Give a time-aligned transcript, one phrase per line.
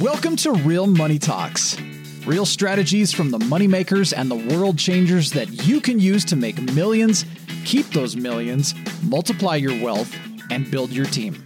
[0.00, 1.78] Welcome to Real Money Talks.
[2.24, 6.58] Real strategies from the moneymakers and the world changers that you can use to make
[6.72, 7.26] millions,
[7.66, 10.16] keep those millions, multiply your wealth,
[10.50, 11.42] and build your team.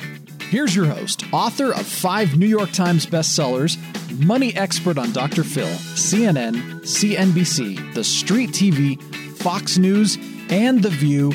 [0.51, 3.77] Here's your host, author of five New York Times bestsellers,
[4.25, 5.43] money expert on Dr.
[5.43, 9.03] Phil, CNN, CNBC, The Street TV,
[9.39, 10.17] Fox News,
[10.49, 11.31] and The View,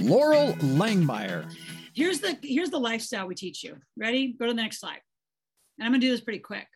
[0.00, 1.48] Loral Langemeier.
[1.94, 3.76] Here's the here's the lifestyle we teach you.
[3.96, 4.32] Ready?
[4.32, 5.02] Go to the next slide.
[5.78, 6.66] And I'm gonna do this pretty quick.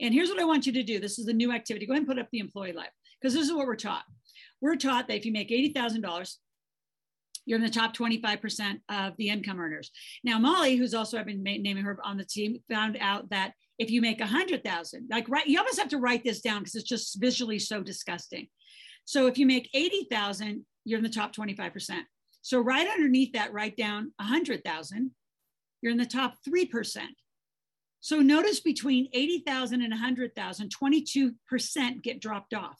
[0.00, 0.98] And here's what I want you to do.
[0.98, 1.86] This is the new activity.
[1.86, 4.04] Go ahead and put up the employee life because this is what we're taught.
[4.60, 6.36] We're taught that if you make $80,000,
[7.46, 9.90] you're in the top 25% of the income earners.
[10.24, 13.90] Now, Molly, who's also I've been naming her on the team, found out that if
[13.90, 17.20] you make 100,000, like right, you almost have to write this down because it's just
[17.20, 18.48] visually so disgusting.
[19.04, 22.00] So if you make 80,000, you're in the top 25%.
[22.42, 25.10] So right underneath that, write down 100,000,
[25.82, 27.02] you're in the top 3%.
[28.06, 32.78] So notice between 80,000 and 100,000, 22% get dropped off.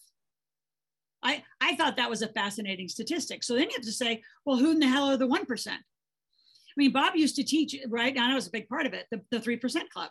[1.21, 3.43] I, I thought that was a fascinating statistic.
[3.43, 5.67] So then you have to say, well, who in the hell are the 1%?
[5.67, 5.79] I
[6.77, 8.15] mean, Bob used to teach, right?
[8.15, 10.11] And I was a big part of it, the, the 3% club.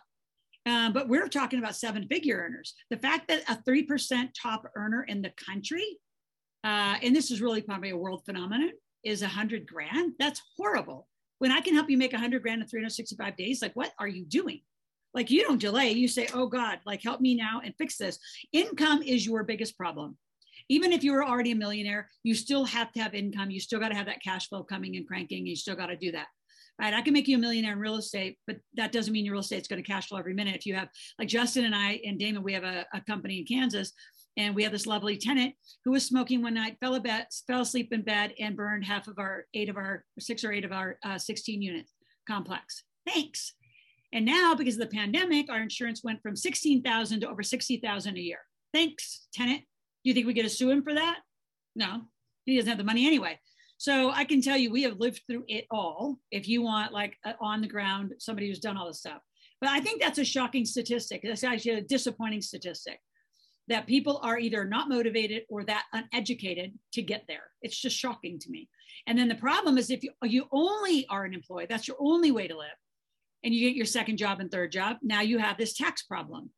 [0.66, 2.74] Um, but we're talking about seven figure earners.
[2.90, 5.98] The fact that a 3% top earner in the country,
[6.62, 10.12] uh, and this is really probably a world phenomenon, is a hundred grand.
[10.18, 11.08] That's horrible.
[11.38, 14.08] When I can help you make a hundred grand in 365 days, like what are
[14.08, 14.60] you doing?
[15.16, 15.90] Like you don't delay.
[15.90, 18.18] You say, oh God, like help me now and fix this.
[18.52, 20.16] Income is your biggest problem.
[20.68, 23.50] Even if you were already a millionaire, you still have to have income.
[23.50, 25.46] You still got to have that cash flow coming and cranking.
[25.46, 26.26] You still got to do that
[26.78, 26.94] right?
[26.94, 29.40] I can make you a millionaire in real estate, but that doesn't mean your real
[29.40, 30.56] estate's going to cash flow every minute.
[30.56, 33.46] If you have, like Justin and I and Damon, we have a, a company in
[33.46, 33.92] Kansas,
[34.36, 37.92] and we have this lovely tenant who was smoking one night, fell, bed, fell asleep
[37.92, 40.98] in bed, and burned half of our eight of our six or eight of our
[41.04, 41.92] uh, 16 units
[42.28, 42.82] complex.
[43.06, 43.54] Thanks.
[44.16, 48.18] And now, because of the pandemic, our insurance went from 16,000 to over 60,000 a
[48.18, 48.38] year.
[48.72, 49.60] Thanks, tenant.
[49.60, 51.18] Do you think we get to sue him for that?
[51.74, 52.00] No,
[52.46, 53.38] he doesn't have the money anyway.
[53.76, 56.18] So I can tell you, we have lived through it all.
[56.30, 59.20] If you want, like, on the ground, somebody who's done all this stuff.
[59.60, 61.20] But I think that's a shocking statistic.
[61.22, 62.98] That's actually a disappointing statistic
[63.68, 67.50] that people are either not motivated or that uneducated to get there.
[67.60, 68.70] It's just shocking to me.
[69.06, 72.30] And then the problem is if you, you only are an employee, that's your only
[72.30, 72.78] way to live,
[73.44, 76.50] and you get your second job and third job, now you have this tax problem.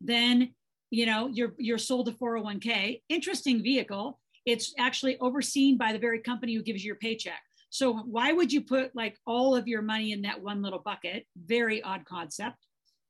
[0.00, 0.54] Then,
[0.90, 4.20] you know, you're you're sold a 401k, interesting vehicle.
[4.44, 7.40] It's actually overseen by the very company who gives you your paycheck.
[7.70, 11.26] So why would you put like all of your money in that one little bucket?
[11.36, 12.56] Very odd concept.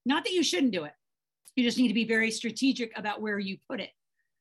[0.07, 0.93] Not that you shouldn't do it
[1.57, 3.91] you just need to be very strategic about where you put it.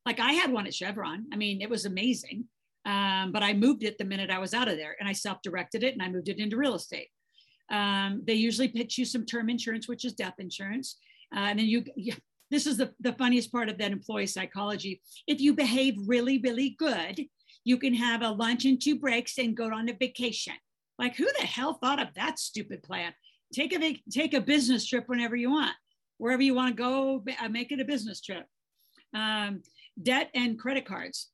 [0.05, 1.25] Like I had one at Chevron.
[1.31, 2.45] I mean, it was amazing.
[2.85, 5.41] Um, but I moved it the minute I was out of there and I self
[5.41, 7.07] directed it and I moved it into real estate.
[7.73, 10.97] Um, they usually pitch you some term insurance, which is death insurance.
[11.35, 11.83] Uh, and then you,
[12.49, 15.01] this is the, the funniest part of that employee psychology.
[15.27, 17.25] If you behave really, really good,
[17.65, 20.53] you can have a lunch and two breaks and go on a vacation.
[20.99, 23.13] Like, who the hell thought of that stupid plan?
[23.51, 25.73] Take a, take a business trip whenever you want
[26.23, 28.45] wherever you want to go, uh, make it a business trip.
[29.13, 29.61] Um,
[30.01, 31.29] debt and credit cards.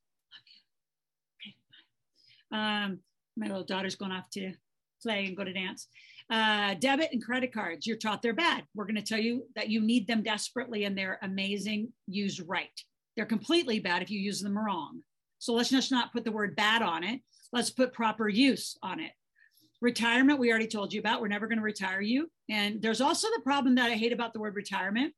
[2.52, 2.98] Um,
[3.36, 4.52] my little daughter's going off to
[5.00, 5.86] play and go to dance.
[6.30, 8.62] Uh, debit and credit cards, you're taught they're bad.
[8.74, 12.68] We're going to tell you that you need them desperately and they're amazing used right.
[13.16, 15.02] They're completely bad if you use them wrong.
[15.38, 17.20] So let's just not put the word bad on it.
[17.52, 19.10] Let's put proper use on it.
[19.80, 21.20] Retirement, we already told you about.
[21.20, 22.30] We're never going to retire you.
[22.48, 25.14] And there's also the problem that I hate about the word retirement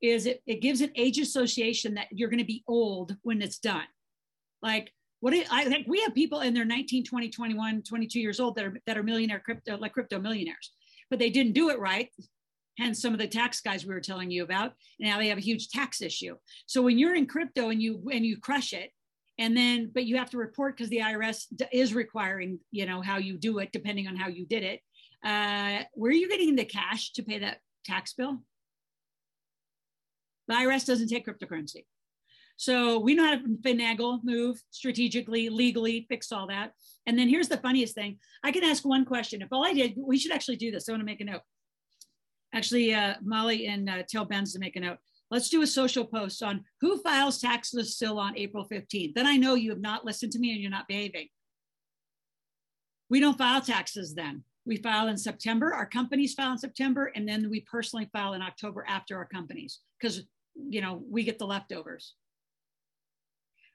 [0.00, 3.58] is it, it gives an age association that you're going to be old when it's
[3.58, 3.86] done.
[4.62, 8.40] Like what it, I think we have people in their 19, 20, 21, 22 years
[8.40, 10.72] old that are, that are millionaire crypto, like crypto millionaires,
[11.10, 12.10] but they didn't do it right.
[12.78, 14.74] Hence some of the tax guys we were telling you about.
[15.00, 16.36] Now they have a huge tax issue.
[16.66, 18.92] So when you're in crypto and you, and you crush it,
[19.38, 23.16] and then but you have to report because the irs is requiring you know how
[23.16, 24.80] you do it depending on how you did it
[25.24, 28.38] uh, where are you getting the cash to pay that tax bill
[30.48, 31.84] the irs doesn't take cryptocurrency
[32.58, 36.72] so we know how to finagle move strategically legally fix all that
[37.06, 39.94] and then here's the funniest thing i can ask one question if all i did
[39.96, 41.42] we should actually do this i want to make a note
[42.52, 44.98] actually uh, molly and uh, tell benz to make a note
[45.30, 49.14] Let's do a social post on who files taxes still on April 15th.
[49.14, 51.28] Then I know you have not listened to me and you're not behaving.
[53.10, 54.44] We don't file taxes then.
[54.64, 55.74] We file in September.
[55.74, 59.80] Our companies file in September, and then we personally file in October after our companies
[59.98, 60.22] because
[60.54, 62.14] you know we get the leftovers.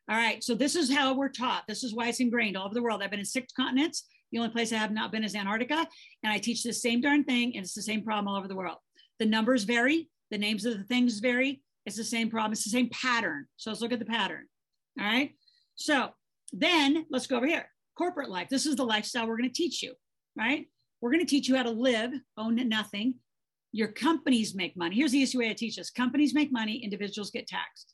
[0.10, 1.64] All right, so this is how we're taught.
[1.68, 3.02] This is why it's ingrained all over the world.
[3.02, 4.06] I've been in six continents.
[4.32, 5.88] The only place I have not been is Antarctica,
[6.24, 8.56] and I teach the same darn thing, and it's the same problem all over the
[8.56, 8.78] world.
[9.20, 11.62] The numbers vary, The names of the things vary.
[11.86, 12.54] It's the same problem.
[12.54, 13.46] It's the same pattern.
[13.58, 14.46] So let's look at the pattern.
[15.00, 15.32] All right.
[15.76, 16.10] So
[16.52, 17.70] then let's go over here.
[17.98, 18.50] Corporate life.
[18.50, 19.94] This is the lifestyle we're going to teach you,
[20.36, 20.68] right?
[21.02, 23.16] We're going to teach you how to live, own nothing.
[23.72, 24.96] Your companies make money.
[24.96, 27.93] Here's the easy way to teach us companies make money, individuals get taxed.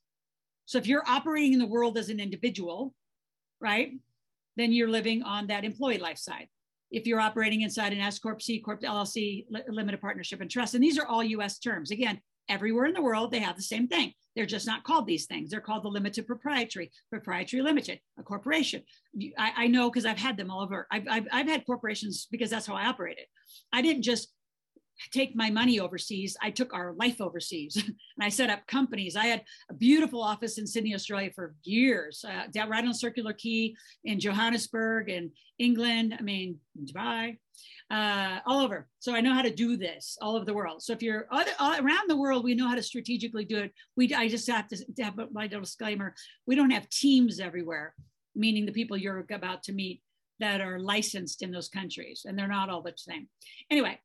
[0.69, 2.93] So if you're operating in the world as an individual,
[3.59, 3.93] right,
[4.55, 6.47] then you're living on that employee life side.
[6.91, 10.83] If you're operating inside an S Corp, C Corp, LLC, limited partnership and trust, and
[10.83, 11.89] these are all US terms.
[11.89, 14.13] Again, everywhere in the world, they have the same thing.
[14.35, 15.49] They're just not called these things.
[15.49, 18.83] They're called the limited proprietary, proprietary limited, a corporation.
[19.39, 20.85] I, I know because I've had them all over.
[20.91, 23.25] I've, I've, I've had corporations because that's how I operated.
[23.73, 24.31] I didn't just
[25.11, 26.37] take my money overseas.
[26.41, 29.15] I took our life overseas and I set up companies.
[29.15, 33.75] I had a beautiful office in Sydney, Australia for years, uh, right on Circular Quay
[34.03, 36.15] in Johannesburg and England.
[36.17, 37.37] I mean, Dubai,
[37.91, 38.87] uh, all over.
[38.99, 40.83] So I know how to do this all over the world.
[40.83, 43.73] So if you're other, all around the world, we know how to strategically do it.
[43.95, 46.13] We, I just have to, to have my little disclaimer.
[46.45, 47.93] We don't have teams everywhere,
[48.35, 50.01] meaning the people you're about to meet
[50.39, 53.27] that are licensed in those countries and they're not all the same.
[53.69, 53.99] Anyway,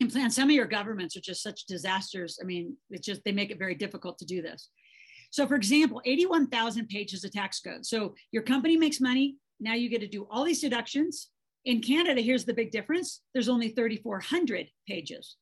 [0.00, 2.38] and some of your governments are just such disasters.
[2.40, 4.68] I mean, it's just, they make it very difficult to do this.
[5.30, 7.86] So for example, 81,000 pages of tax code.
[7.86, 9.36] So your company makes money.
[9.60, 11.30] Now you get to do all these deductions.
[11.64, 13.22] In Canada, here's the big difference.
[13.32, 15.36] There's only 3,400 pages.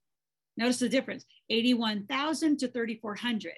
[0.56, 3.52] Notice the difference, 81,000 to 3,400.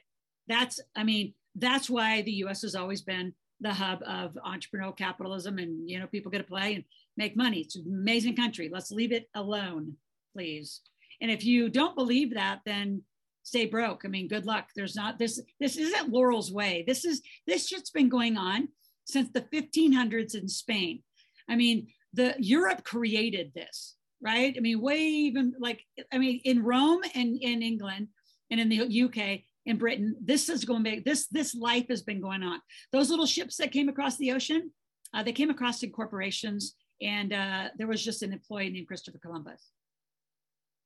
[0.47, 5.59] That's, I mean, that's why the US has always been the hub of entrepreneurial capitalism
[5.59, 6.85] and, you know, people get to play and
[7.17, 7.61] make money.
[7.61, 8.69] It's an amazing country.
[8.73, 9.97] Let's leave it alone
[10.35, 10.81] please.
[11.21, 13.03] And if you don't believe that, then
[13.45, 14.03] stay broke.
[14.05, 14.69] I mean, good luck.
[14.75, 15.41] There's not this.
[15.61, 16.85] This isn't Loral's way.
[16.87, 18.69] This is this shit's been going on
[19.05, 21.03] since the 1500s in Spain.
[21.49, 24.55] I mean, the Europe created this, right?
[24.57, 25.83] I mean, way even like
[26.13, 28.09] I mean, in Rome and in England
[28.51, 31.05] and in the UK in Britain, this is going back.
[31.05, 32.61] This this life has been going on.
[32.93, 34.73] Those little ships that came across the ocean,
[35.15, 39.19] uh, they came across in corporations, and uh, there was just an employee named Christopher
[39.19, 39.71] Columbus.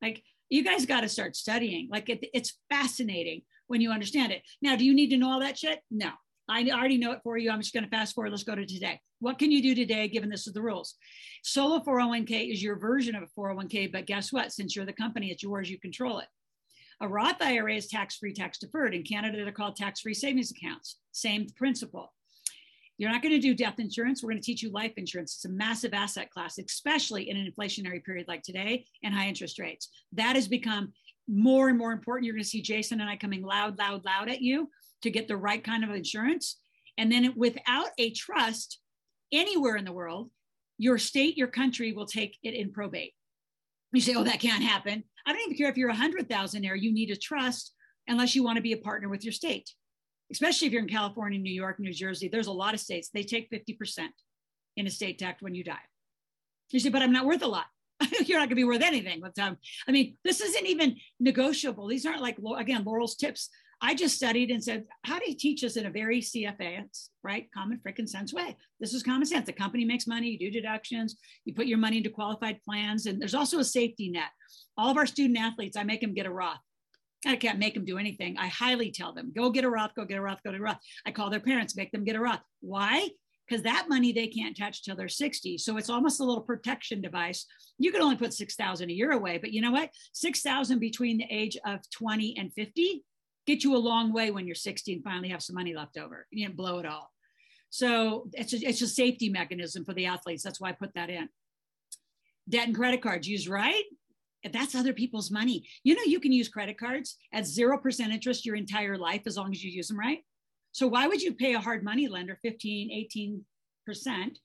[0.01, 1.89] Like you guys got to start studying.
[1.91, 4.43] Like it, it's fascinating when you understand it.
[4.63, 5.81] Now, do you need to know all that shit?
[5.91, 6.11] No,
[6.49, 7.51] I already know it for you.
[7.51, 8.31] I'm just going to fast forward.
[8.31, 9.01] Let's go to today.
[9.21, 10.95] What can you do today, given this is the rules?
[11.43, 14.53] Solo 401k is your version of a 401k, but guess what?
[14.53, 16.29] Since you're the company, it's yours, you control it.
[17.01, 18.95] A Roth IRA is tax free, tax deferred.
[18.95, 20.99] In Canada, they're called tax free savings accounts.
[21.13, 22.13] Same principle.
[22.99, 24.23] You're not going to do death insurance.
[24.23, 25.37] We're going to teach you life insurance.
[25.37, 29.61] It's a massive asset class, especially in an inflationary period like today and high interest
[29.61, 29.89] rates.
[30.13, 30.93] That has become
[31.29, 32.27] more and more important.
[32.27, 34.69] You're going to see Jason and I coming loud, loud, loud at you
[35.03, 36.59] to get the right kind of insurance.
[36.99, 38.81] And then without a trust
[39.33, 40.31] anywhere in the world,
[40.77, 43.15] your state, your country will take it in probate.
[43.93, 45.05] You say, oh, that can't happen.
[45.25, 47.75] I don't even care if you're a hundred thousandaire, you need a trust
[48.09, 49.71] unless you want to be a partner with your state
[50.33, 53.23] especially if you're in California, New York, New Jersey, there's a lot of states, they
[53.23, 54.09] take 50%
[54.77, 55.77] in estate tax when you die.
[56.71, 57.67] You say, but I'm not worth a lot.
[58.27, 59.53] you're not going to be worth anything with time.
[59.53, 59.59] Um,
[59.89, 61.89] I mean, this isn't even negotiable.
[61.89, 63.49] These aren't like, again, Loral's tips.
[63.81, 66.83] I just studied and said, how do you teach us in a very CFA,
[67.23, 67.49] right?
[67.55, 68.57] Common freaking sense way.
[68.81, 69.47] This is common sense.
[69.47, 73.21] The company makes money, you do deductions, you put your money into qualified plans, and
[73.21, 74.31] there's also a safety net.
[74.77, 76.59] All of our student athletes, I make them get a Roth.
[77.27, 78.39] I can't make them do anything.
[78.39, 80.79] I highly tell them, go get a Roth, go get a Roth, go a Roth.
[81.05, 82.41] I call their parents, make them get a Roth.
[82.61, 83.09] Why?
[83.49, 85.59] Because that money they can't touch till they're 60.
[85.59, 87.47] So it's almost a little protection device.
[87.79, 89.91] You can only put 6,000 a year away, but you know what?
[90.13, 93.03] 6,000 between the age of 20 and 50
[93.47, 96.27] get you a long way when you're 60 and finally have some money left over.
[96.31, 97.11] You didn't blow it all.
[97.71, 100.43] So it's a, it's a safety mechanism for the athletes.
[100.43, 101.29] That's why I put that in.
[102.49, 103.85] Debt and credit cards used right
[104.53, 105.69] that's other people's money.
[105.85, 109.53] You know, you can use credit cards at 0% interest your entire life as long
[109.53, 110.21] as you use them right.
[110.73, 113.43] So why would you pay a hard money lender 15,
[113.91, 114.37] 18%,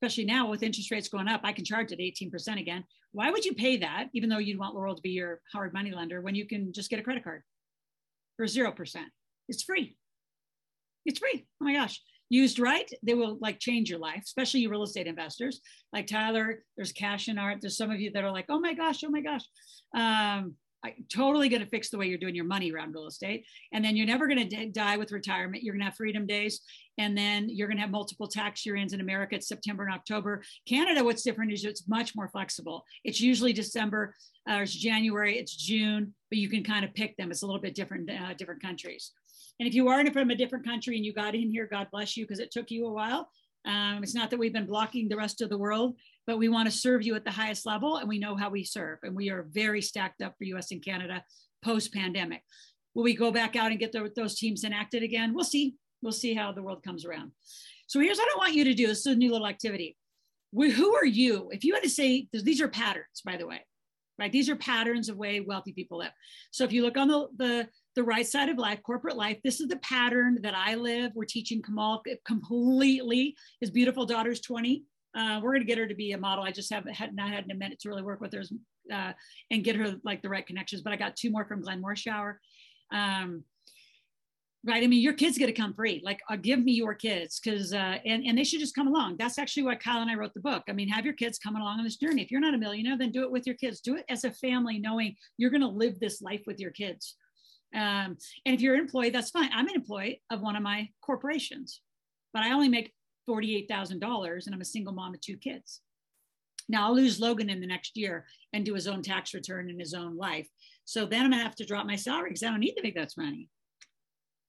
[0.00, 1.40] especially now with interest rates going up?
[1.44, 2.84] I can charge it 18% again.
[3.12, 5.92] Why would you pay that, even though you'd want Loral to be your hard money
[5.92, 7.42] lender, when you can just get a credit card
[8.36, 8.96] for 0%?
[9.48, 9.96] It's free.
[11.04, 11.46] It's free.
[11.60, 12.00] Oh my gosh
[12.32, 15.60] used right, they will like change your life, especially you real estate investors.
[15.92, 17.58] Like Tyler, there's cash in art.
[17.60, 19.42] There's some of you that are like, oh my gosh, oh my gosh.
[19.94, 23.44] Um, I totally going to fix the way you're doing your money around real estate.
[23.72, 25.62] And then you're never going to die with retirement.
[25.62, 26.62] You're going to have freedom days.
[26.98, 29.36] And then you're going to have multiple tax year ends in America.
[29.36, 30.42] It's September and October.
[30.66, 32.84] Canada, what's different is it's much more flexible.
[33.04, 34.14] It's usually December,
[34.50, 37.30] uh, it's January, it's June, but you can kind of pick them.
[37.30, 39.12] It's a little bit different, uh, different countries.
[39.60, 42.16] And if you are from a different country and you got in here, God bless
[42.16, 43.28] you because it took you a while.
[43.64, 46.68] Um, it's not that we've been blocking the rest of the world, but we want
[46.70, 48.98] to serve you at the highest level and we know how we serve.
[49.02, 51.22] And we are very stacked up for US and Canada
[51.64, 52.42] post pandemic.
[52.94, 55.32] Will we go back out and get the, those teams enacted again?
[55.34, 55.76] We'll see.
[56.02, 57.30] We'll see how the world comes around.
[57.86, 58.86] So here's what I want you to do.
[58.86, 59.96] This is a new little activity.
[60.52, 61.48] Who are you?
[61.52, 63.64] If you had to say, these are patterns, by the way,
[64.18, 64.32] right?
[64.32, 66.12] These are patterns of way wealthy people live.
[66.50, 69.60] So if you look on the, the, the right side of life, corporate life, this
[69.60, 71.12] is the pattern that I live.
[71.14, 73.36] We're teaching Kamal completely.
[73.60, 74.84] His beautiful daughter's 20.
[75.14, 76.44] Uh, we're going to get her to be a model.
[76.44, 78.42] I just haven't had not had a minute to really work with her
[78.92, 79.12] uh,
[79.50, 80.82] and get her like the right connections.
[80.82, 82.36] But I got two more from Glenn Morshower.
[82.92, 83.44] Um,
[84.64, 84.82] right.
[84.82, 86.00] I mean, your kids get to come free.
[86.04, 89.16] Like, uh, give me your kids because uh, and and they should just come along.
[89.18, 90.62] That's actually why Kyle and I wrote the book.
[90.68, 92.22] I mean, have your kids come along on this journey.
[92.22, 93.80] If you're not a millionaire, then do it with your kids.
[93.80, 97.16] Do it as a family, knowing you're going to live this life with your kids.
[97.74, 99.50] Um, and if you're an employee, that's fine.
[99.52, 101.80] I'm an employee of one of my corporations,
[102.34, 102.92] but I only make
[103.28, 105.80] $48,000 and I'm a single mom of two kids.
[106.68, 109.78] Now I'll lose Logan in the next year and do his own tax return in
[109.78, 110.48] his own life.
[110.84, 112.94] So then I'm gonna have to drop my salary because I don't need to make
[112.94, 113.48] that money.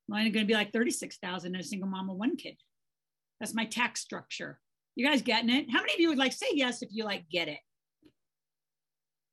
[0.07, 2.55] Mine is gonna be like 36,000 and a single mom of one kid.
[3.39, 4.59] That's my tax structure.
[4.95, 5.71] You guys getting it?
[5.71, 7.59] How many of you would like say yes if you like get it?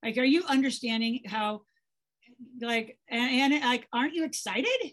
[0.03, 1.63] Like, are you understanding how
[2.61, 4.93] like and, and like aren't you excited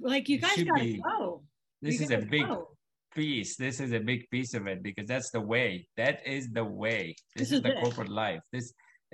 [0.00, 1.00] like you guys gotta be.
[1.00, 1.42] go
[1.80, 2.68] this you is a big go.
[3.14, 6.64] piece this is a big piece of it because that's the way that is the
[6.64, 7.82] way this, this is, is, the it.
[7.82, 8.72] corporate life this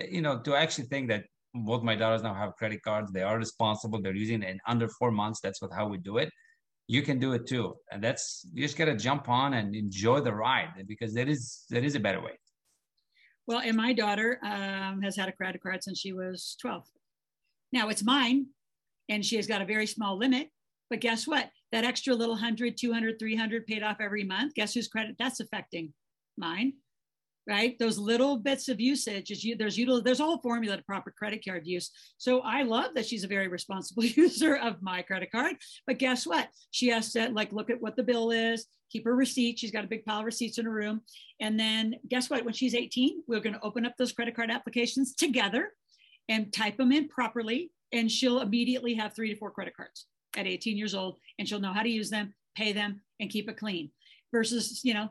[0.08, 1.24] you know to actually think that
[1.54, 4.88] both my daughters now have credit cards they are responsible they're using it in under
[4.88, 6.30] four months that's what how we do it
[6.86, 10.32] you can do it too and that's you just gotta jump on and enjoy the
[10.32, 12.32] ride because there is there is a better way
[13.48, 16.84] well, and my daughter um, has had a credit card since she was 12.
[17.72, 18.48] Now it's mine,
[19.08, 20.50] and she has got a very small limit.
[20.90, 21.48] But guess what?
[21.72, 24.52] That extra little 100, 200, 300 paid off every month.
[24.54, 25.94] Guess whose credit that's affecting?
[26.36, 26.74] Mine,
[27.48, 27.78] right?
[27.78, 31.10] Those little bits of usage is you, there's util, there's a whole formula to proper
[31.10, 31.90] credit card use.
[32.18, 35.56] So I love that she's a very responsible user of my credit card.
[35.86, 36.48] But guess what?
[36.70, 39.58] She has to like look at what the bill is, keep her receipt.
[39.58, 41.00] She's got a big pile of receipts in her room.
[41.40, 42.44] And then guess what?
[42.44, 45.72] When she's 18, we're going to open up those credit card applications together
[46.28, 47.70] and type them in properly.
[47.92, 51.16] And she'll immediately have three to four credit cards at 18 years old.
[51.38, 53.90] And she'll know how to use them, pay them, and keep it clean.
[54.30, 55.08] Versus, you know,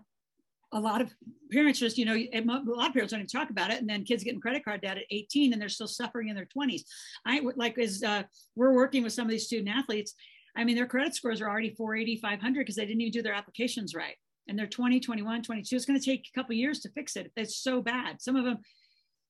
[0.73, 1.13] a lot of
[1.51, 3.79] parents just, you know, a lot of parents don't even talk about it.
[3.79, 6.47] And then kids getting credit card debt at 18 and they're still suffering in their
[6.57, 6.81] 20s.
[7.25, 8.23] I like as uh,
[8.55, 10.13] we're working with some of these student athletes
[10.57, 13.33] I mean, their credit scores are already 480, 500 because they didn't even do their
[13.33, 14.15] applications right.
[14.47, 15.75] And they're 20, 21, 22.
[15.75, 17.31] It's going to take a couple years to fix it.
[17.37, 18.21] It's so bad.
[18.21, 18.57] Some of them,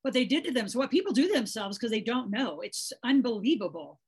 [0.03, 2.61] what they did to them, so what people do to themselves because they don't know.
[2.61, 3.99] It's unbelievable.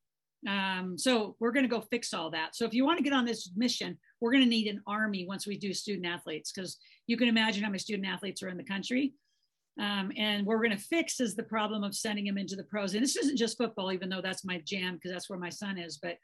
[0.48, 2.55] Um, so we're going to go fix all that.
[2.55, 5.25] So if you want to get on this mission, we're going to need an army
[5.27, 6.77] once we do student athletes because
[7.08, 9.13] you can imagine how many student athletes are in the country.
[9.79, 12.63] Um, and what we're going to fix is the problem of sending them into the
[12.63, 12.93] pros.
[12.93, 15.77] And this isn't just football, even though that's my jam because that's where my son
[15.77, 15.98] is.
[15.98, 16.17] But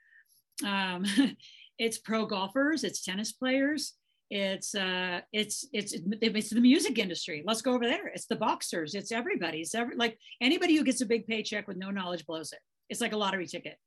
[0.68, 1.06] um,
[1.80, 3.94] it's pro golfers, it's tennis players,
[4.32, 7.44] it's uh, it's it's it's the music industry.
[7.46, 8.08] Let's go over there.
[8.08, 8.96] It's the boxers.
[8.96, 9.62] It's everybody.
[9.62, 12.60] It's every like anybody who gets a big paycheck with no knowledge blows it.
[12.90, 13.78] It's like a lottery ticket,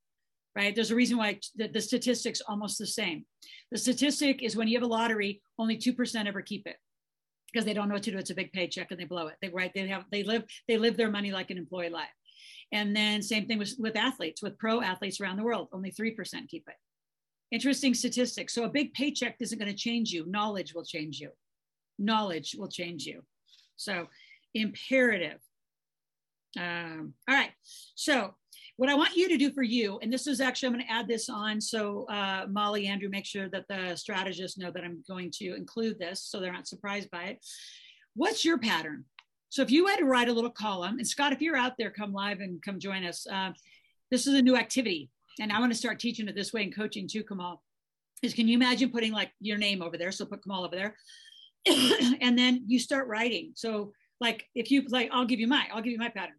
[0.59, 0.75] right?
[0.75, 3.25] There's a reason why the, the statistics almost the same.
[3.71, 6.75] The statistic is when you have a lottery, only two percent ever keep it
[7.51, 8.17] because they don't know what to do.
[8.17, 9.35] It's a big paycheck and they blow it.
[9.41, 9.71] They right.
[9.73, 12.09] They have they live they live their money like an employee life.
[12.71, 16.15] And then same thing with, with athletes, with pro athletes around the world, only 3%
[16.47, 16.75] keep it.
[17.51, 18.53] Interesting statistics.
[18.53, 20.23] So a big paycheck isn't going to change you.
[20.27, 21.31] Knowledge will change you.
[21.97, 23.23] Knowledge will change you.
[23.75, 24.07] So
[24.53, 25.39] imperative.
[26.59, 27.51] Um, all right.
[27.95, 28.35] So
[28.79, 30.93] what I want you to do for you, and this is actually, I'm going to
[30.93, 31.59] add this on.
[31.59, 35.99] So uh, Molly, Andrew, make sure that the strategists know that I'm going to include
[35.99, 37.45] this so they're not surprised by it.
[38.15, 39.03] What's your pattern?
[39.49, 41.91] So if you had to write a little column, and Scott, if you're out there,
[41.91, 43.27] come live and come join us.
[43.29, 43.51] Uh,
[44.11, 45.09] this is a new activity,
[45.41, 47.61] and I want to start teaching it this way and coaching too, Kamal.
[48.23, 50.13] Is can you imagine putting like your name over there?
[50.13, 50.95] So put Kamal over there,
[52.21, 53.51] and then you start writing.
[53.55, 56.35] So like if you like, I'll give you my, I'll give you my pattern.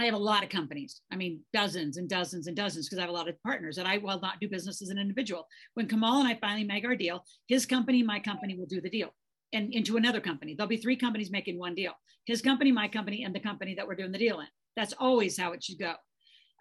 [0.00, 1.02] I have a lot of companies.
[1.12, 3.86] I mean, dozens and dozens and dozens because I have a lot of partners that
[3.86, 5.46] I will not do business as an individual.
[5.74, 8.90] When Kamal and I finally make our deal, his company, my company will do the
[8.90, 9.10] deal
[9.52, 10.54] and into another company.
[10.54, 11.92] There'll be three companies making one deal
[12.24, 14.46] his company, my company, and the company that we're doing the deal in.
[14.76, 15.94] That's always how it should go.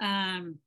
[0.02, 0.58] Um,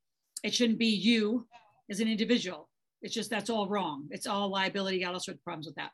[0.42, 1.46] it shouldn't be you
[1.90, 2.68] as an individual.
[3.02, 4.08] It's just that's all wrong.
[4.10, 5.90] It's all liability, got all sorts of problems with that.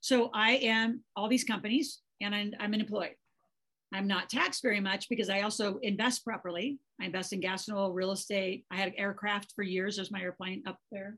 [0.00, 3.16] So I am all these companies and I'm, I'm an employee.
[3.94, 6.78] I'm not taxed very much because I also invest properly.
[7.00, 8.64] I invest in gas and oil, real estate.
[8.70, 9.96] I had aircraft for years.
[9.96, 11.16] There's my airplane up there.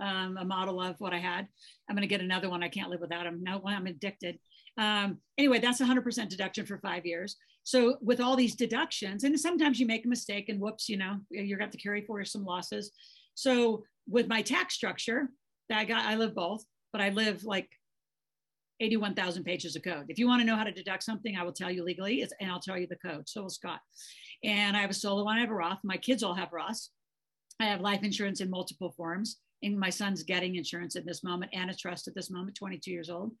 [0.00, 1.46] um, a model of what I had.
[1.88, 2.62] I'm going to get another one.
[2.62, 3.42] I can't live without them.
[3.42, 4.38] No, I'm addicted.
[4.76, 7.36] Um, anyway, that's 100% deduction for five years.
[7.64, 11.18] So with all these deductions, and sometimes you make a mistake and whoops, you know,
[11.30, 12.92] you're to carry for some losses.
[13.34, 15.28] So with my tax structure,
[15.68, 17.68] that I got, I live both, but I live like
[18.80, 20.06] 81,000 pages of code.
[20.08, 22.50] If you want to know how to deduct something, I will tell you legally, and
[22.50, 23.28] I'll tell you the code.
[23.28, 23.80] So will Scott.
[24.44, 25.80] And I have a solo one, I have a Roth.
[25.82, 26.90] My kids all have Roths.
[27.60, 29.38] I have life insurance in multiple forms.
[29.62, 32.90] And my son's getting insurance at this moment and a trust at this moment, 22
[32.90, 33.32] years old.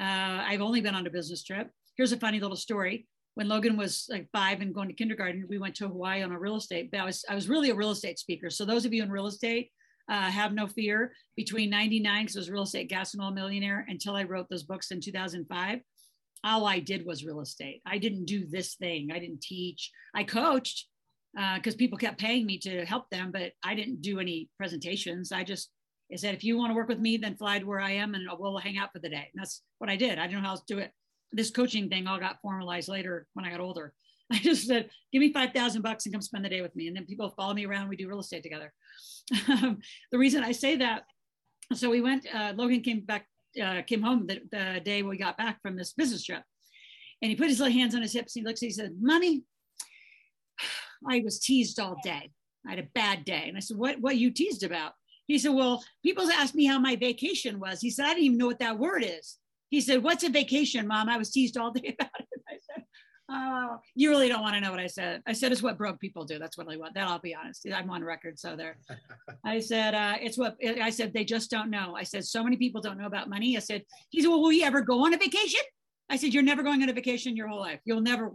[0.00, 1.70] Uh, I've only been on a business trip.
[1.96, 3.06] Here's a funny little story.
[3.34, 6.38] When Logan was like five and going to kindergarten, we went to Hawaii on a
[6.38, 6.90] real estate.
[6.90, 8.50] But I was I was really a real estate speaker.
[8.50, 9.70] So those of you in real estate,
[10.10, 11.12] uh, have no fear.
[11.36, 14.64] Between 99, because I was real estate gas and oil millionaire, until I wrote those
[14.64, 15.80] books in 2005,
[16.44, 17.82] all I did was real estate.
[17.86, 19.10] I didn't do this thing.
[19.12, 19.90] I didn't teach.
[20.14, 20.88] I coached
[21.34, 25.32] because uh, people kept paying me to help them, but I didn't do any presentations.
[25.32, 25.70] I just
[26.12, 28.14] I said, if you want to work with me, then fly to where I am
[28.14, 29.30] and we'll hang out for the day.
[29.32, 30.18] And that's what I did.
[30.18, 30.90] I didn't know how else to do it.
[31.32, 33.94] This coaching thing all got formalized later when I got older.
[34.32, 36.88] I just said, give me 5,000 bucks and come spend the day with me.
[36.88, 37.88] And then people follow me around.
[37.88, 38.72] We do real estate together.
[39.30, 41.02] the reason I say that,
[41.74, 43.26] so we went, uh, Logan came back,
[43.62, 46.42] uh, came home the, the day we got back from this business trip.
[47.20, 48.34] And he put his little hands on his hips.
[48.34, 49.42] And he looks, he said, Mommy,
[51.08, 52.30] I was teased all day.
[52.66, 53.44] I had a bad day.
[53.48, 54.92] And I said, What what you teased about?
[55.26, 57.80] He said, Well, people asked me how my vacation was.
[57.80, 59.38] He said, I didn't even know what that word is.
[59.70, 61.08] He said, What's a vacation, mom?
[61.08, 62.31] I was teased all day about it.
[63.34, 65.22] Oh, you really don't want to know what I said.
[65.26, 66.38] I said it's what broke people do.
[66.38, 66.92] That's what I want.
[66.92, 67.66] That I'll be honest.
[67.74, 68.38] I'm on record.
[68.38, 68.76] So there.
[69.44, 71.14] I said uh, it's what I said.
[71.14, 71.94] They just don't know.
[71.96, 73.56] I said so many people don't know about money.
[73.56, 75.60] I said he said, well, will you ever go on a vacation?
[76.10, 77.80] I said you're never going on a vacation your whole life.
[77.86, 78.30] You'll never.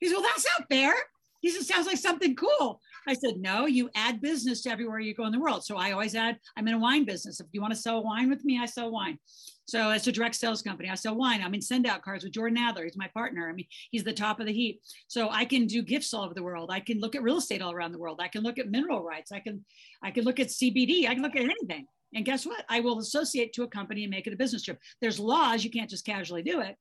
[0.00, 0.94] He said, well, that's not fair.
[1.42, 2.80] He said, sounds like something cool.
[3.08, 5.64] I said, no, you add business to everywhere you go in the world.
[5.64, 7.40] So I always add, I'm in a wine business.
[7.40, 9.18] If you want to sell wine with me, I sell wine.
[9.64, 10.88] So it's a direct sales company.
[10.88, 11.42] I sell wine.
[11.42, 12.84] I'm in send out cards with Jordan Adler.
[12.84, 13.48] He's my partner.
[13.48, 14.80] I mean, he's the top of the heap.
[15.08, 16.70] So I can do gifts all over the world.
[16.72, 18.20] I can look at real estate all around the world.
[18.20, 19.32] I can look at mineral rights.
[19.32, 19.64] I can,
[20.02, 21.08] I can look at CBD.
[21.08, 21.86] I can look at anything.
[22.14, 22.64] And guess what?
[22.68, 24.78] I will associate to a company and make it a business trip.
[25.00, 25.64] There's laws.
[25.64, 26.76] You can't just casually do it.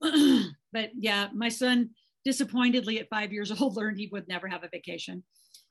[0.72, 1.90] but yeah, my son,
[2.28, 5.24] disappointedly at five years old learned he would never have a vacation.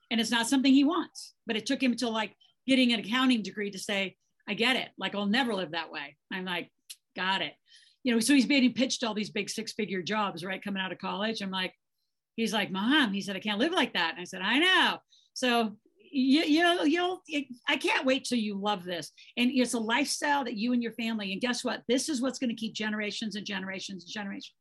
[0.10, 2.34] And it's not something he wants but it took him to like
[2.66, 4.16] getting an accounting degree to say
[4.50, 4.90] i get it.
[4.98, 6.18] Like i'll never live that way.
[6.34, 6.72] I'm like
[7.16, 7.54] got it.
[8.04, 10.92] You know so he's being pitched all these big six figure jobs right coming out
[10.92, 11.42] of college.
[11.42, 11.74] I'm like
[12.36, 14.14] he's like mom he said i can't live like that.
[14.14, 14.98] And i said i know.
[15.36, 15.78] So
[16.12, 17.22] you, you you'll
[17.70, 19.12] i can't wait till you love this.
[19.38, 21.84] And it's a lifestyle that you and your family and guess what?
[21.88, 24.56] This is what's going to keep generations and generations and generations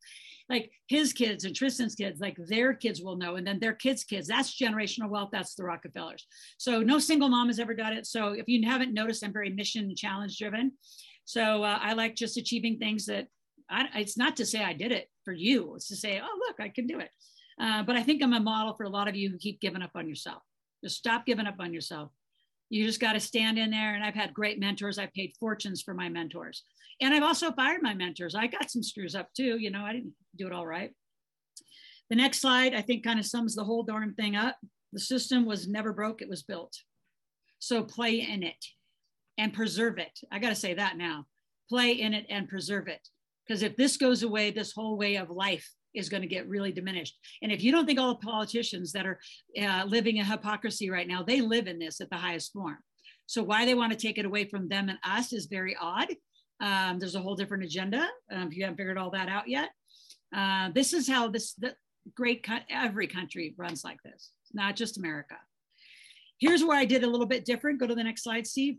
[0.49, 4.03] like his kids and Tristan's kids, like their kids will know, and then their kids'
[4.03, 4.27] kids.
[4.27, 5.29] That's generational wealth.
[5.31, 6.25] That's the Rockefellers.
[6.57, 8.05] So no single mom has ever done it.
[8.05, 10.71] So if you haven't noticed, I'm very mission challenge driven.
[11.25, 13.27] So uh, I like just achieving things that
[13.69, 15.75] I, it's not to say I did it for you.
[15.75, 17.09] It's to say, oh look, I can do it.
[17.59, 19.81] Uh, but I think I'm a model for a lot of you who keep giving
[19.81, 20.41] up on yourself.
[20.83, 22.11] Just stop giving up on yourself.
[22.69, 23.95] You just got to stand in there.
[23.95, 24.99] And I've had great mentors.
[24.99, 26.63] I've paid fortunes for my mentors.
[27.01, 28.35] And I've also fired my mentors.
[28.35, 29.57] I got some screws up too.
[29.57, 30.91] You know, I didn't do it all right.
[32.09, 34.57] The next slide, I think, kind of sums the whole darn thing up.
[34.93, 36.73] The system was never broke, it was built.
[37.59, 38.65] So play in it
[39.37, 40.17] and preserve it.
[40.31, 41.25] I got to say that now
[41.69, 43.07] play in it and preserve it.
[43.45, 46.71] Because if this goes away, this whole way of life is going to get really
[46.71, 47.17] diminished.
[47.41, 49.19] And if you don't think all the politicians that are
[49.61, 52.77] uh, living in hypocrisy right now, they live in this at the highest form.
[53.25, 56.07] So why they want to take it away from them and us is very odd.
[56.61, 58.07] Um, there's a whole different agenda.
[58.31, 59.69] Um, if you haven't figured all that out yet,
[60.35, 61.75] uh, this is how this the
[62.15, 65.35] great co- every country runs like this, not just America.
[66.39, 67.79] Here's where I did a little bit different.
[67.79, 68.77] Go to the next slide, Steve.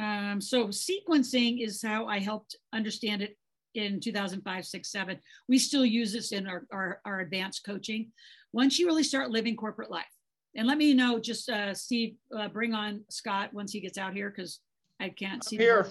[0.00, 3.36] Um, so sequencing is how I helped understand it
[3.74, 5.18] in 2005, six, seven.
[5.48, 8.12] We still use this in our, our, our advanced coaching.
[8.52, 10.04] Once you really start living corporate life,
[10.56, 14.14] and let me know, just uh, Steve, uh, bring on Scott once he gets out
[14.14, 14.60] here because
[15.00, 15.56] I can't I'm see.
[15.56, 15.88] here.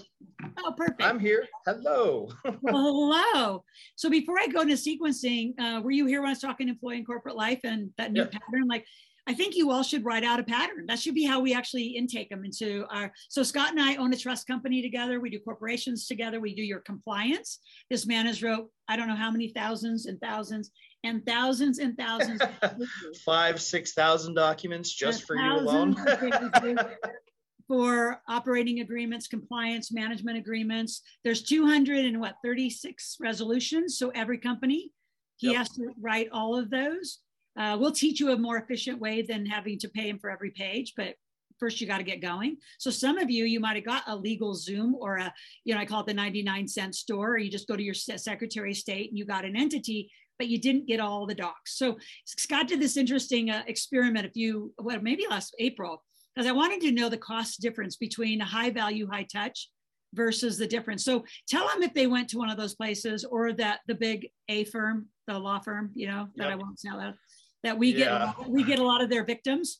[0.63, 1.03] Oh, perfect.
[1.03, 1.45] I'm here.
[1.65, 2.29] Hello.
[2.61, 3.63] well, hello.
[3.95, 6.97] So before I go into sequencing, uh, were you here when I was talking employee
[6.97, 8.27] and corporate life and that new yeah.
[8.27, 8.67] pattern?
[8.67, 8.85] Like,
[9.25, 10.85] I think you all should write out a pattern.
[10.87, 13.11] That should be how we actually intake them into our.
[13.29, 15.19] So Scott and I own a trust company together.
[15.19, 16.41] We do corporations together.
[16.41, 17.59] We do your compliance.
[17.89, 20.71] This man has wrote I don't know how many thousands and thousands
[21.05, 22.41] and thousands and thousands.
[23.25, 25.95] Five, six thousand documents just for you alone
[27.67, 31.01] for operating agreements, compliance management agreements.
[31.23, 33.97] There's 200 and what 36 resolutions.
[33.97, 34.91] So every company,
[35.37, 35.57] he yep.
[35.57, 37.19] has to write all of those.
[37.57, 40.51] Uh, we'll teach you a more efficient way than having to pay him for every
[40.51, 41.15] page, but
[41.59, 42.57] first you got to get going.
[42.77, 45.79] So some of you, you might have got a legal Zoom or a, you know,
[45.79, 48.77] I call it the 99 cent store, or you just go to your Secretary of
[48.77, 51.77] State and you got an entity, but you didn't get all the docs.
[51.77, 56.03] So Scott did this interesting uh, experiment a few, well, maybe last April,
[56.35, 59.69] because I wanted to know the cost difference between a high value, high touch
[60.13, 61.03] versus the difference.
[61.03, 64.29] So tell them if they went to one of those places or that the big
[64.49, 66.53] A firm, the law firm, you know, that yep.
[66.53, 67.15] I won't say that,
[67.63, 68.33] that we yeah.
[68.37, 69.79] get, we get a lot of their victims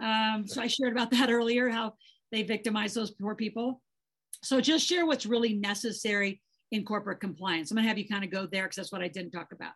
[0.00, 1.94] um, so I shared about that earlier, how
[2.32, 3.80] they victimize those poor people.
[4.42, 6.40] So just share what's really necessary
[6.72, 7.70] in corporate compliance.
[7.70, 9.72] I'm gonna have you kind of go there because that's what I didn't talk about.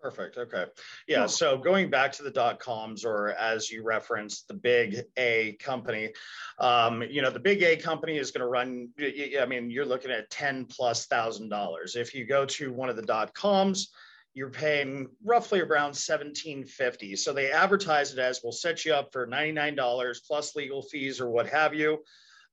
[0.00, 0.38] Perfect.
[0.38, 0.64] Okay.
[1.06, 1.18] Yeah.
[1.18, 1.28] Cool.
[1.28, 6.10] So going back to the dot coms, or as you referenced, the big A company,
[6.58, 8.88] um, you know, the big A company is going to run.
[8.98, 11.96] I mean, you're looking at ten plus thousand dollars.
[11.96, 13.90] If you go to one of the dot coms,
[14.34, 19.26] you're paying roughly around 1750 so they advertise it as we'll set you up for
[19.26, 21.98] $99 plus legal fees or what have you.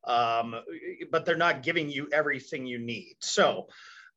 [0.03, 0.55] Um,
[1.11, 3.15] but they're not giving you everything you need.
[3.19, 3.67] So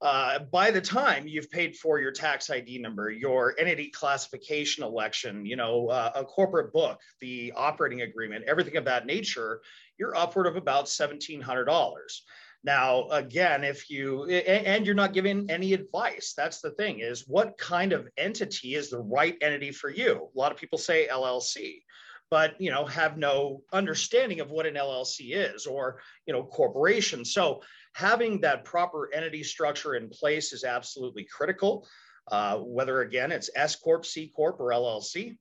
[0.03, 5.45] uh, by the time you've paid for your tax id number your entity classification election
[5.45, 9.61] you know uh, a corporate book the operating agreement everything of that nature
[9.99, 12.21] you're upward of about $1700
[12.63, 17.57] now, again, if you, and you're not giving any advice, that's the thing is what
[17.57, 20.29] kind of entity is the right entity for you?
[20.35, 21.83] A lot of people say LLC,
[22.31, 27.25] but, you know, have no understanding of what an LLC is or, you know, corporation.
[27.25, 27.63] So
[27.95, 31.89] having that proper entity structure in place is absolutely critical.
[32.31, 35.37] Uh, whether again, it's S Corp, C Corp, or LLC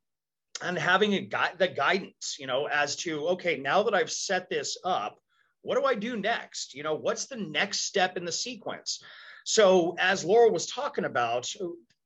[0.62, 4.50] and having a gui- the guidance, you know, as to, okay, now that I've set
[4.50, 5.20] this up,
[5.62, 6.74] what do I do next?
[6.74, 9.04] You know, what's the next step in the sequence?
[9.46, 11.52] So, as Laura was talking about,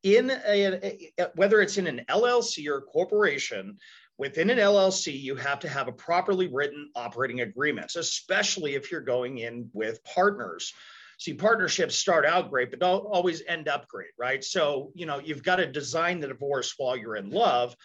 [0.04, 3.78] in a, a, whether it's in an LLC or a corporation,
[4.18, 9.02] within an LLC, you have to have a properly written operating agreement, especially if you're
[9.02, 10.74] going in with partners.
[11.18, 14.44] See, partnerships start out great, but don't always end up great, right?
[14.44, 17.76] So, you know, you've got to design the divorce while you're in love.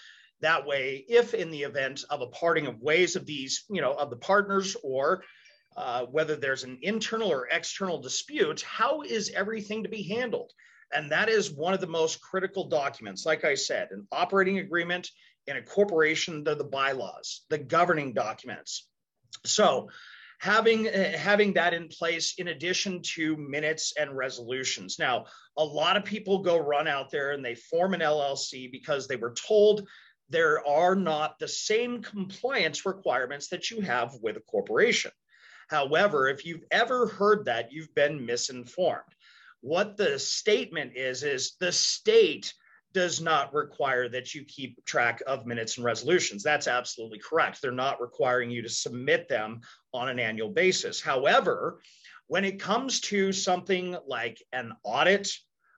[0.40, 3.92] That way, if in the event of a parting of ways of these, you know,
[3.92, 5.24] of the partners or
[5.76, 10.52] uh, whether there's an internal or external dispute, how is everything to be handled?
[10.92, 13.26] And that is one of the most critical documents.
[13.26, 15.11] Like I said, an operating agreement
[15.46, 18.88] in a corporation, the, the bylaws, the governing documents.
[19.44, 19.88] So,
[20.38, 24.98] having uh, having that in place in addition to minutes and resolutions.
[24.98, 25.26] Now,
[25.57, 29.16] a lot of people go run out there and they form an LLC because they
[29.16, 29.87] were told
[30.31, 35.11] there are not the same compliance requirements that you have with a corporation.
[35.68, 39.14] However, if you've ever heard that, you've been misinformed.
[39.61, 42.52] What the statement is, is the state
[42.94, 46.42] does not require that you keep track of minutes and resolutions.
[46.42, 47.61] That's absolutely correct.
[47.61, 49.61] They're not requiring you to submit them
[49.92, 51.00] on an annual basis.
[51.00, 51.81] However,
[52.28, 55.31] when it comes to something like an audit,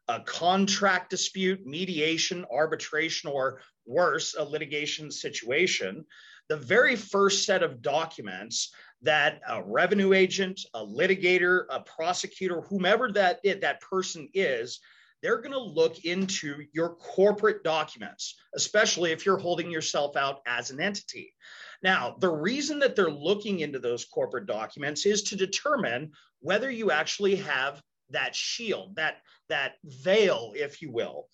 [0.09, 6.05] a contract dispute, mediation, arbitration, or worse, a litigation situation,
[6.49, 13.11] the very first set of documents that a revenue agent, a litigator, a prosecutor, whomever
[13.13, 14.81] that that person is,
[15.23, 20.71] they're going to look into your corporate documents, especially if you're holding yourself out as
[20.71, 21.35] an entity.
[21.83, 26.91] Now, the reason that they're looking into those corporate documents is to determine whether you
[26.91, 31.27] actually have that shield, that that veil, if you will.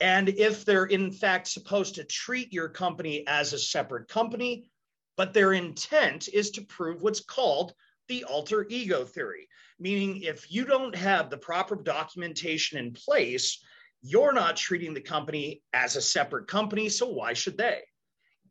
[0.00, 4.70] And if they're in fact supposed to treat your company as a separate company,
[5.16, 7.74] but their intent is to prove what's called
[8.08, 9.48] the alter ego theory,
[9.78, 13.62] meaning if you don't have the proper documentation in place,
[14.02, 17.80] you're not treating the company as a separate company, so why should they?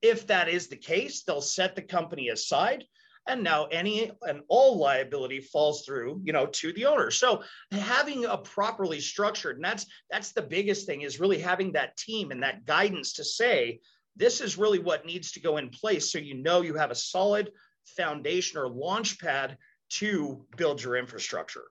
[0.01, 2.85] If that is the case, they'll set the company aside
[3.27, 8.25] and now any and all liability falls through you know to the owner so having
[8.25, 12.43] a properly structured and that's that's the biggest thing is really having that team and
[12.43, 13.79] that guidance to say
[14.15, 16.95] this is really what needs to go in place so you know you have a
[16.95, 17.51] solid
[17.85, 19.57] foundation or launch pad
[19.89, 21.65] to build your infrastructure.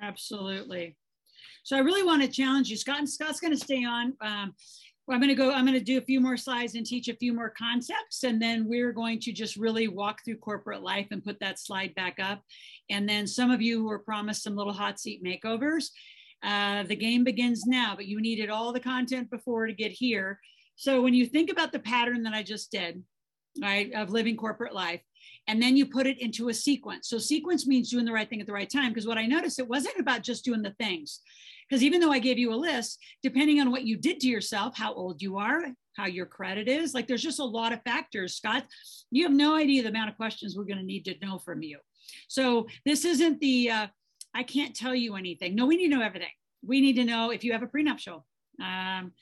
[0.00, 0.96] Absolutely.
[1.62, 2.98] So I really want to challenge you, Scott.
[2.98, 4.14] And Scott's going to stay on.
[4.20, 4.54] Um,
[5.08, 7.16] I'm going to go, I'm going to do a few more slides and teach a
[7.16, 8.24] few more concepts.
[8.24, 11.94] And then we're going to just really walk through corporate life and put that slide
[11.94, 12.42] back up.
[12.90, 15.90] And then some of you who were promised some little hot seat makeovers,
[16.42, 20.40] uh, the game begins now, but you needed all the content before to get here.
[20.76, 23.02] So when you think about the pattern that I just did,
[23.60, 25.00] right, of living corporate life,
[25.48, 27.08] and then you put it into a sequence.
[27.08, 28.90] So sequence means doing the right thing at the right time.
[28.90, 31.20] Because what I noticed, it wasn't about just doing the things.
[31.68, 34.76] Because even though I gave you a list, depending on what you did to yourself,
[34.76, 35.64] how old you are,
[35.96, 38.34] how your credit is, like there's just a lot of factors.
[38.34, 38.64] Scott,
[39.10, 41.62] you have no idea the amount of questions we're going to need to know from
[41.62, 41.78] you.
[42.28, 43.86] So this isn't the, uh,
[44.34, 45.54] I can't tell you anything.
[45.54, 46.28] No, we need to know everything.
[46.64, 48.26] We need to know if you have a prenuptial.
[48.62, 49.12] Um,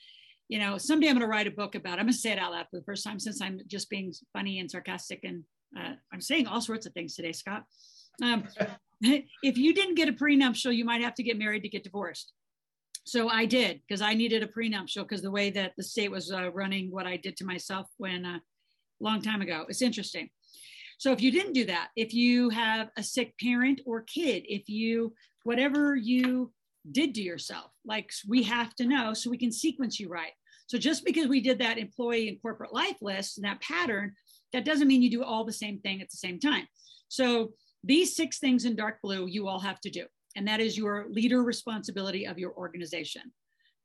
[0.47, 1.93] you know, someday I'm going to write a book about.
[1.93, 4.13] I'm going to say it out loud for the first time since I'm just being
[4.33, 5.43] funny and sarcastic, and
[5.77, 7.63] uh, I'm saying all sorts of things today, Scott.
[8.21, 8.43] Um,
[9.01, 12.31] if you didn't get a prenuptial, you might have to get married to get divorced.
[13.05, 16.31] So I did because I needed a prenuptial because the way that the state was
[16.31, 18.39] uh, running what I did to myself when a uh,
[18.99, 19.65] long time ago.
[19.67, 20.29] It's interesting.
[20.97, 24.69] So if you didn't do that, if you have a sick parent or kid, if
[24.69, 26.51] you whatever you
[26.91, 27.71] did to yourself.
[27.85, 30.31] Like we have to know so we can sequence you right.
[30.67, 34.13] So just because we did that employee and corporate life list and that pattern,
[34.53, 36.67] that doesn't mean you do all the same thing at the same time.
[37.07, 40.05] So these six things in dark blue you all have to do.
[40.35, 43.31] And that is your leader responsibility of your organization,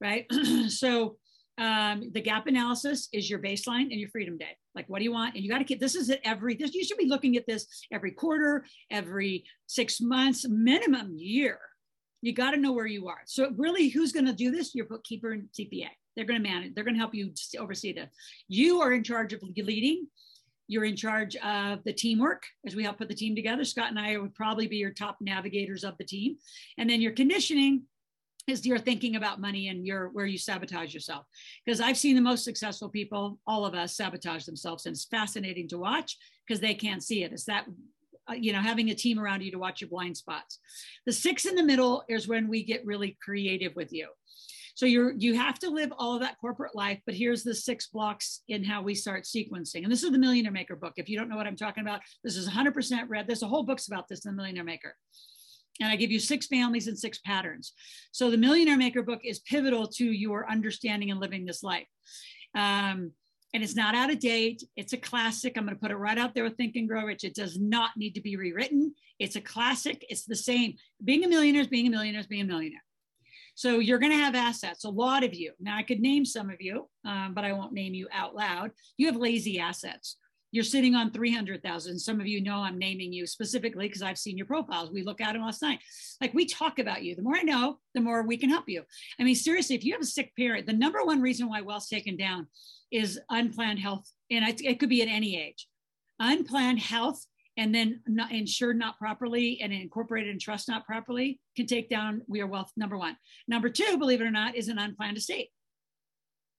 [0.01, 0.27] right?
[0.69, 1.17] so
[1.59, 4.57] um, the gap analysis is your baseline and your freedom day.
[4.75, 5.35] Like, what do you want?
[5.35, 6.75] And you got to keep this is at every this.
[6.75, 11.59] You should be looking at this every quarter, every six months, minimum year,
[12.23, 13.21] you got to know where you are.
[13.27, 14.75] So really, who's going to do this?
[14.75, 15.89] Your bookkeeper and CPA.
[16.17, 16.75] They're going to manage.
[16.75, 18.11] They're going to help you oversee this.
[18.49, 20.07] You are in charge of leading.
[20.67, 23.65] You're in charge of the teamwork as we help put the team together.
[23.65, 26.37] Scott and I would probably be your top navigators of the team.
[26.79, 27.83] And then your conditioning
[28.47, 31.25] is your thinking about money and your where you sabotage yourself.
[31.65, 34.87] Because I've seen the most successful people, all of us sabotage themselves.
[34.87, 37.33] And it's fascinating to watch because they can't see it.
[37.33, 37.67] It's that
[38.39, 40.59] you know, having a team around you to watch your blind spots.
[41.07, 44.09] The six in the middle is when we get really creative with you.
[44.75, 47.89] So you're you have to live all of that corporate life, but here's the six
[47.89, 49.83] blocks in how we start sequencing.
[49.83, 50.95] And this is the Millionaire Maker book.
[50.97, 53.27] If you don't know what I'm talking about, this is 100% read.
[53.27, 54.97] There's a whole books about this in the Millionaire Maker.
[55.81, 57.73] And I give you six families and six patterns.
[58.13, 61.87] So the Millionaire Maker book is pivotal to your understanding and living this life.
[62.55, 63.13] Um,
[63.53, 64.63] and it's not out of date.
[64.77, 65.57] It's a classic.
[65.57, 67.25] I'm going to put it right out there with Think and Grow Rich.
[67.25, 68.95] It does not need to be rewritten.
[69.19, 70.05] It's a classic.
[70.09, 70.75] It's the same.
[71.05, 72.83] Being a millionaire is being a millionaire is being a millionaire.
[73.55, 75.53] So you're going to have assets, a lot of you.
[75.61, 78.71] Now I could name some of you, um, but I won't name you out loud.
[78.97, 80.17] You have lazy assets.
[80.53, 81.99] You're sitting on 300,000.
[81.99, 84.91] Some of you know I'm naming you specifically because I've seen your profiles.
[84.91, 85.79] We look at them last night.
[86.21, 87.15] Like we talk about you.
[87.15, 88.83] The more I know, the more we can help you.
[89.19, 91.89] I mean, seriously, if you have a sick parent, the number one reason why wealth's
[91.89, 92.49] taken down
[92.91, 95.67] is unplanned health, and it could be at any age.
[96.19, 97.25] Unplanned health
[97.57, 102.23] and then not insured not properly and incorporated in trust not properly can take down
[102.27, 103.17] we are wealth number one.
[103.49, 105.49] Number two, believe it or not, is an unplanned estate.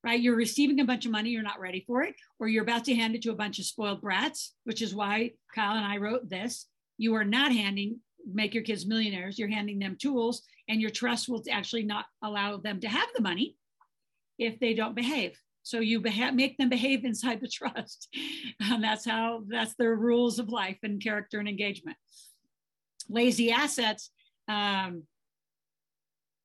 [0.03, 0.19] Right?
[0.19, 2.95] You're receiving a bunch of money, you're not ready for it, or you're about to
[2.95, 6.29] hand it to a bunch of spoiled brats, which is why Kyle and I wrote
[6.29, 6.67] this.
[6.97, 7.99] You are not handing
[8.31, 12.57] make your kids millionaires, you're handing them tools, and your trust will actually not allow
[12.57, 13.55] them to have the money
[14.37, 15.37] if they don't behave.
[15.63, 18.09] So you beha- make them behave inside the trust.
[18.61, 21.97] And that's how, that's their rules of life and character and engagement.
[23.09, 24.11] Lazy assets.
[24.47, 25.03] Um,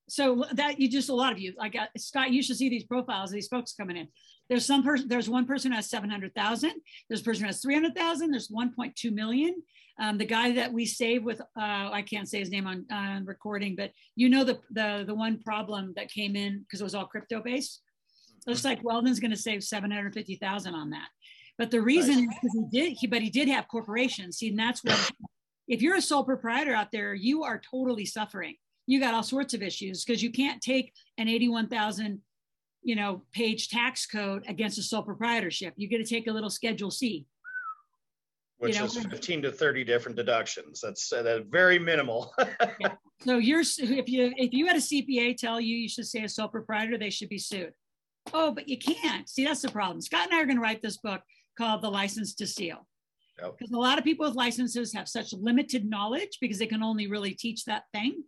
[0.09, 2.85] so that you just a lot of you like uh, Scott, you should see these
[2.85, 4.09] profiles these folks coming in.
[4.48, 6.70] There's some person, there's one person who has 700,000.
[7.09, 8.31] There's a person who has 300,000.
[8.31, 9.61] There's 1.2 million.
[9.98, 13.24] Um, the guy that we save with, uh, I can't say his name on, on
[13.24, 16.94] recording, but you know the, the, the one problem that came in because it was
[16.94, 17.83] all crypto based
[18.47, 21.09] looks like Weldon's going to save 750,000 on that.
[21.59, 24.39] But the reason is because he did, he, but he did have corporations.
[24.39, 25.11] See, and that's what,
[25.69, 28.57] if you're a sole proprietor out there, you are totally suffering.
[28.87, 32.21] You got all sorts of issues because you can't take an 81,000,
[32.83, 35.75] you know, page tax code against a sole proprietorship.
[35.77, 37.27] You got to take a little Schedule C.
[38.59, 40.81] Which you know, is 15 to 30 different deductions.
[40.81, 42.33] That's uh, very minimal.
[42.81, 42.95] yeah.
[43.21, 46.29] So you're if you if you had a CPA tell you you should say a
[46.29, 47.73] sole proprietor, they should be sued.
[48.33, 49.29] Oh, but you can't.
[49.29, 50.01] See, that's the problem.
[50.01, 51.23] Scott and I are going to write this book
[51.57, 52.87] called The License to Steal.
[53.37, 53.77] Because yep.
[53.77, 57.35] a lot of people with licenses have such limited knowledge because they can only really
[57.35, 58.23] teach that thing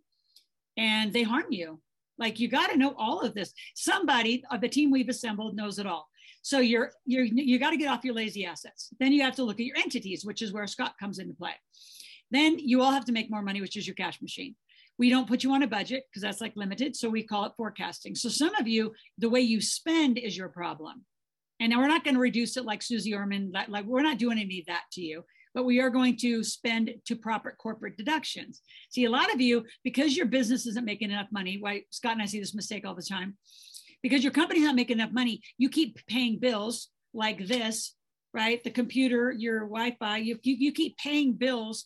[0.77, 1.81] and they harm you.
[2.19, 3.53] Like you got to know all of this.
[3.75, 6.07] Somebody of the team we've assembled knows it all.
[6.41, 8.89] So you're you're you got to get off your lazy assets.
[8.99, 11.53] Then you have to look at your entities, which is where Scott comes into play.
[12.31, 14.55] Then you all have to make more money, which is your cash machine.
[14.99, 16.95] We don't put you on a budget because that's like limited.
[16.95, 18.13] So we call it forecasting.
[18.15, 21.05] So some of you, the way you spend is your problem.
[21.59, 24.17] And now we're not going to reduce it like Susie Orman, like, like we're not
[24.17, 27.97] doing any of that to you, but we are going to spend to proper corporate
[27.97, 28.61] deductions.
[28.91, 32.21] See, a lot of you, because your business isn't making enough money, why Scott and
[32.21, 33.37] I see this mistake all the time,
[34.03, 37.95] because your company's not making enough money, you keep paying bills like this
[38.33, 38.63] right?
[38.63, 41.85] The computer, your Wi-Fi, you, you, you keep paying bills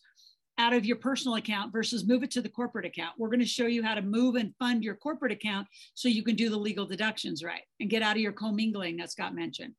[0.58, 3.16] out of your personal account versus move it to the corporate account.
[3.18, 6.24] We're going to show you how to move and fund your corporate account so you
[6.24, 9.74] can do the legal deductions right and get out of your commingling that Scott mentioned.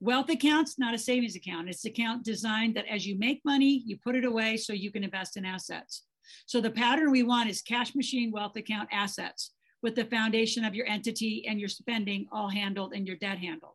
[0.00, 1.68] Wealth account's not a savings account.
[1.68, 4.90] It's an account designed that as you make money, you put it away so you
[4.90, 6.04] can invest in assets.
[6.46, 10.74] So the pattern we want is cash machine, wealth account, assets with the foundation of
[10.74, 13.74] your entity and your spending all handled and your debt handled.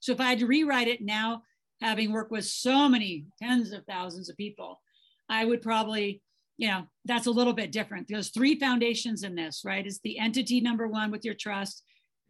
[0.00, 1.42] So if I had to rewrite it now,
[1.80, 4.80] having worked with so many tens of thousands of people,
[5.28, 6.22] I would probably,
[6.56, 8.06] you know, that's a little bit different.
[8.08, 9.86] There's three foundations in this, right?
[9.86, 11.82] It's the entity number one with your trust,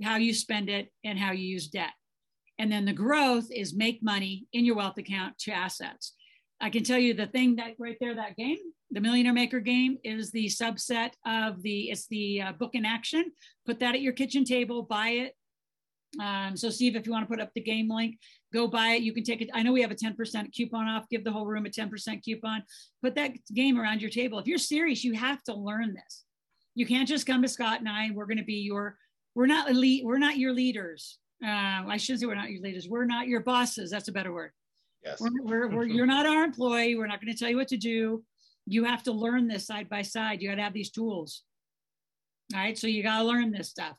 [0.02, 1.92] how you spend it, and how you use debt.
[2.58, 6.14] And then the growth is make money in your wealth account to assets.
[6.60, 8.58] I can tell you the thing that right there, that game,
[8.90, 13.30] the Millionaire Maker game is the subset of the, it's the uh, book in action.
[13.64, 15.34] Put that at your kitchen table, buy it.
[16.20, 18.18] Um, so Steve, if you want to put up the game link,
[18.52, 19.02] go buy it.
[19.02, 19.50] You can take it.
[19.52, 21.08] I know we have a 10% coupon off.
[21.08, 22.62] Give the whole room a 10% coupon.
[23.02, 24.38] Put that game around your table.
[24.38, 26.24] If you're serious, you have to learn this.
[26.74, 28.10] You can't just come to Scott and I.
[28.12, 28.96] We're going to be your.
[29.34, 30.04] We're not elite.
[30.04, 31.18] We're not your leaders.
[31.44, 32.88] Uh, I shouldn't say we're not your leaders.
[32.88, 33.90] We're not your bosses.
[33.90, 34.50] That's a better word.
[35.04, 35.20] Yes.
[35.20, 36.96] We're, we're, we're you're not our employee.
[36.96, 38.24] We're not going to tell you what to do.
[38.66, 40.42] You have to learn this side by side.
[40.42, 41.42] You got to have these tools.
[42.54, 42.76] All right.
[42.76, 43.96] So you got to learn this stuff.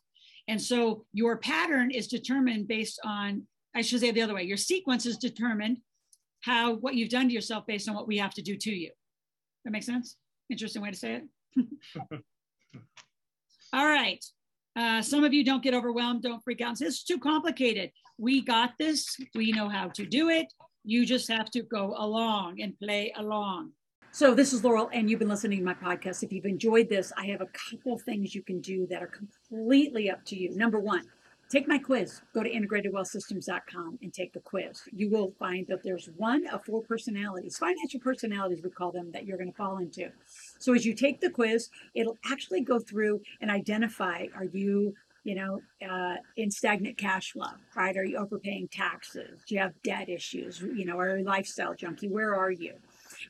[0.47, 3.43] And so your pattern is determined based on
[3.75, 4.43] I should say the other way.
[4.43, 5.77] Your sequence is determined
[6.41, 8.91] how what you've done to yourself based on what we have to do to you.
[9.65, 10.15] That makes sense?
[10.49, 11.21] Interesting way to say
[11.55, 11.65] it.
[13.73, 14.23] All right.
[14.75, 16.79] Uh, some of you don't get overwhelmed, don't freak out.
[16.81, 17.91] It's too complicated.
[18.17, 19.17] We got this.
[19.35, 20.51] We know how to do it.
[20.83, 23.71] You just have to go along and play along.
[24.11, 26.23] So, this is Loral, and you've been listening to my podcast.
[26.23, 30.09] If you've enjoyed this, I have a couple things you can do that are completely
[30.09, 30.55] up to you.
[30.55, 31.05] Number one,
[31.49, 32.21] Take my quiz.
[32.33, 34.83] Go to integratedwealthsystems.com and take the quiz.
[34.93, 39.25] You will find that there's one of four personalities, financial personalities, we call them, that
[39.25, 40.11] you're going to fall into.
[40.59, 44.93] So as you take the quiz, it'll actually go through and identify are you
[45.25, 47.95] you know, uh, in stagnant cash flow, right?
[47.97, 49.41] Are you overpaying taxes?
[49.45, 50.61] Do you have debt issues?
[50.61, 52.07] You know, are you lifestyle junkie?
[52.07, 52.75] Where are you?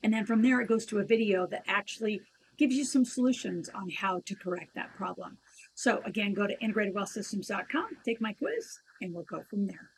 [0.03, 2.21] And then from there, it goes to a video that actually
[2.57, 5.37] gives you some solutions on how to correct that problem.
[5.79, 9.89] So again, go to integratedwealthsystems.com, take my quiz, and we'll go from there.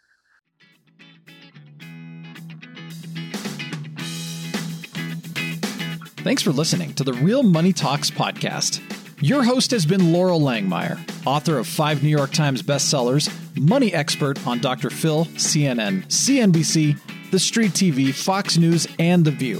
[6.17, 8.79] Thanks for listening to the Real Money Talks podcast.
[9.23, 14.45] Your host has been Loral Langemeier, author of five New York Times bestsellers, money expert
[14.45, 14.91] on Dr.
[14.91, 19.59] Phil, CNN, CNBC, The Street TV, Fox News, and The View.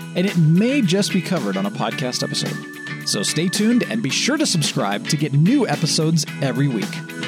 [0.15, 3.07] and it may just be covered on a podcast episode.
[3.07, 7.20] So stay tuned and be sure to subscribe to get new episodes every week.